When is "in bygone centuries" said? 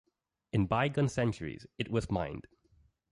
0.51-1.67